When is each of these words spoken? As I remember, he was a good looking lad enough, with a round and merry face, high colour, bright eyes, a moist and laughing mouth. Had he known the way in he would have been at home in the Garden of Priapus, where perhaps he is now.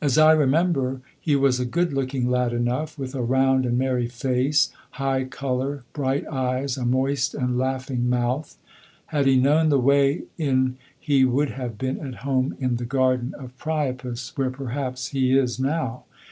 As 0.00 0.18
I 0.18 0.32
remember, 0.32 1.00
he 1.20 1.36
was 1.36 1.60
a 1.60 1.64
good 1.64 1.92
looking 1.92 2.28
lad 2.28 2.52
enough, 2.52 2.98
with 2.98 3.14
a 3.14 3.22
round 3.22 3.66
and 3.66 3.78
merry 3.78 4.08
face, 4.08 4.72
high 4.98 5.26
colour, 5.26 5.84
bright 5.92 6.26
eyes, 6.26 6.76
a 6.76 6.84
moist 6.84 7.36
and 7.36 7.56
laughing 7.56 8.10
mouth. 8.10 8.58
Had 9.14 9.26
he 9.26 9.36
known 9.36 9.68
the 9.68 9.78
way 9.78 10.24
in 10.38 10.76
he 10.98 11.24
would 11.24 11.50
have 11.50 11.78
been 11.78 12.00
at 12.04 12.24
home 12.26 12.56
in 12.58 12.78
the 12.78 12.84
Garden 12.84 13.32
of 13.34 13.56
Priapus, 13.58 14.36
where 14.36 14.50
perhaps 14.50 15.10
he 15.10 15.38
is 15.38 15.60
now. 15.60 16.02